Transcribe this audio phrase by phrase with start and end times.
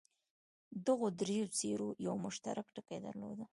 [0.87, 3.39] دغو دریو څېرو یو مشترک ټکی درلود.